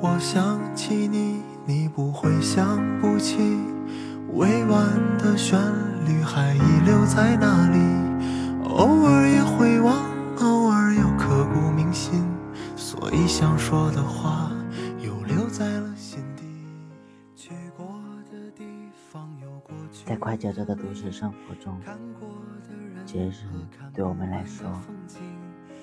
[0.00, 3.36] 我想起你，你不会想不起，
[4.32, 4.86] 未完
[5.18, 5.58] 的旋
[6.06, 7.78] 律还遗留在那里，
[8.68, 9.96] 偶尔也会忘，
[10.38, 12.24] 偶尔又刻骨铭心，
[12.76, 14.52] 所以想说的话
[15.00, 16.44] 又留在了心底。
[17.34, 18.64] 去过的地
[19.10, 21.76] 方有过去在快节奏的都市生活中，
[23.04, 23.32] 节日
[23.92, 24.70] 对我们来说，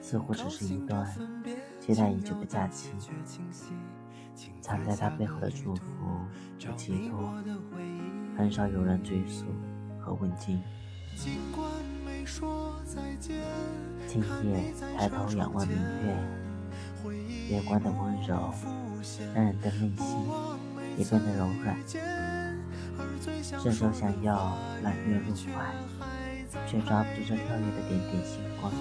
[0.00, 1.06] 似乎只是一段
[1.78, 2.90] 期待已久的假期。
[4.60, 5.82] 藏在他背后的祝福
[6.58, 7.34] 和寄托，
[8.36, 9.46] 很少有人追溯
[9.98, 10.62] 和问津。
[11.16, 11.68] 尽管
[12.04, 13.36] 没说再见，
[14.06, 16.16] 今夜抬头仰望明月，
[17.50, 18.54] 月光的温柔
[19.34, 20.06] 让人的内心
[20.96, 21.76] 也变得柔软。
[23.42, 25.74] 伸手想要揽月入怀，
[26.66, 28.72] 却抓不住这跳跃的点点星光。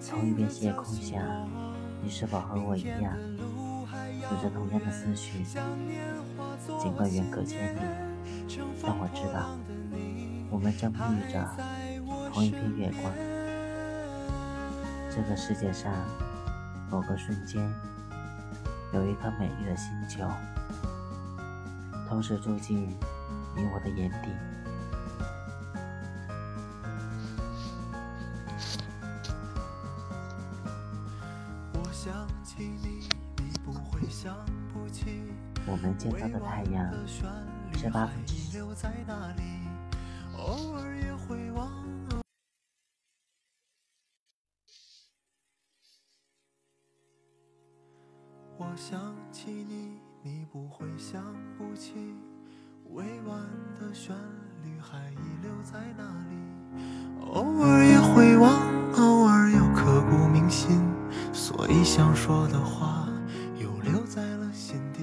[0.00, 1.22] 从一片夜空下，
[2.02, 3.16] 你是否和我一样，
[4.30, 5.44] 有着同样的思绪？
[6.80, 7.80] 尽管远隔千里，
[8.82, 9.56] 但我知道，
[10.50, 11.48] 我们正沐浴着
[12.32, 13.12] 同一片月光。
[15.14, 15.92] 这个世界上，
[16.90, 17.62] 某个瞬间，
[18.92, 20.26] 有一颗美丽的星球，
[22.08, 22.88] 同时住进
[23.54, 24.28] 你我的眼底。
[32.12, 34.36] 想起你，你不会想
[34.70, 35.22] 不起。
[35.66, 37.22] 我们见到的太阳是
[37.88, 38.54] 八分之。
[38.58, 39.42] 留在那里，
[40.36, 41.72] 偶尔也会忘。
[48.58, 51.94] 我想起你，你不会想不起。
[52.90, 53.40] 未完
[53.80, 54.14] 的旋
[54.62, 55.71] 律还遗留在
[61.94, 63.06] 想说的话
[63.60, 65.02] 又留在了心底。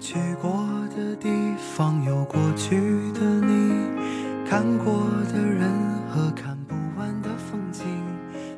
[0.00, 0.66] 去过
[0.96, 5.70] 的地方有过去的你，看过的人
[6.08, 7.84] 和看不完的风景。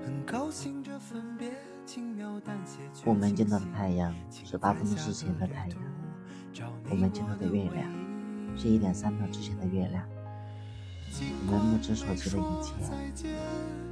[0.05, 1.51] 很高兴这分别
[1.85, 2.79] 轻描淡写。
[3.05, 4.15] 我们见到的太阳
[4.45, 7.91] 是八分之前的太阳，我们见到的月亮
[8.57, 10.05] 是一点三秒之前的月亮。
[11.49, 13.27] 我们目之所及的一切，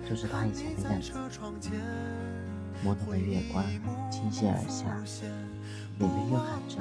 [0.08, 1.12] 就是他以前的样子。
[2.84, 3.62] 朦胧的月光
[4.10, 4.96] 倾泻而下，
[5.98, 6.80] 里面蕴含着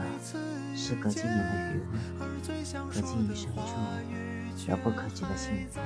[0.75, 1.75] 时隔几年的余
[2.19, 2.21] 温
[2.89, 3.59] 和记忆深处
[4.69, 5.79] 遥不可及的幸福。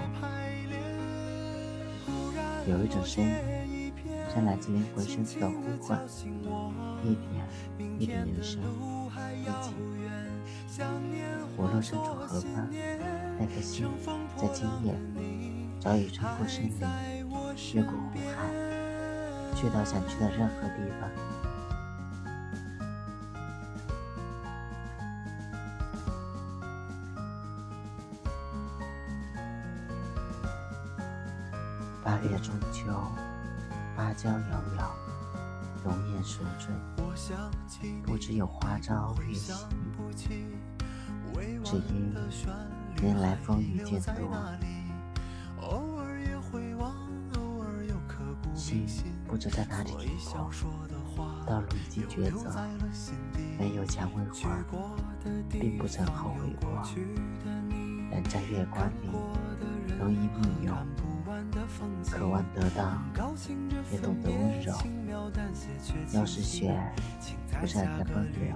[2.70, 3.92] 有一种声音，
[4.34, 6.00] 像来自灵魂深处的呼唤，
[7.04, 7.48] 一点
[8.00, 9.74] 一点延伸，一起。
[11.58, 12.70] 无论身处何方，
[13.40, 13.86] 那颗心
[14.38, 14.96] 在今夜
[15.80, 16.72] 早已穿过森林，
[17.74, 18.83] 越过湖海。
[19.56, 21.10] 去到想去的任何地方。
[32.04, 32.92] 八月中秋，
[33.96, 34.92] 芭蕉遥遥，
[35.84, 36.74] 容颜熟醉，
[38.04, 39.54] 不知有花朝月夕，
[41.64, 42.14] 只因
[43.02, 44.36] 年来风雨渐多，
[48.56, 52.56] 心不知在哪里停泊，道路已经抉择，
[53.58, 54.64] 没有蔷薇花，
[55.50, 56.70] 并不曾后悔过。
[58.12, 59.10] 人在月光里，
[60.00, 60.72] 容易梦游，
[62.12, 63.02] 渴望得到，
[63.92, 64.72] 也懂得温柔。
[66.12, 66.80] 要是雪
[67.60, 68.56] 不是在奔流，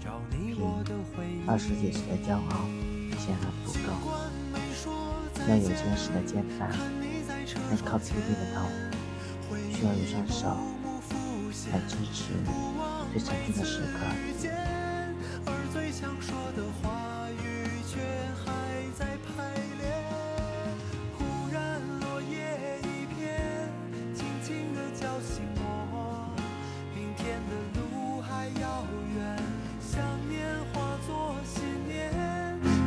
[0.00, 2.66] 凭二十几岁的骄傲
[3.16, 3.86] 显然不够，
[5.48, 6.68] 要有坚实的肩膀，
[7.70, 8.68] 能靠自己的头。
[9.84, 10.46] 要有双手
[11.70, 12.32] 来支持
[13.12, 13.98] 最沉重的时刻。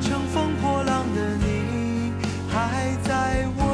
[0.02, 2.14] 乘风破浪的你，
[2.50, 3.67] 还在我。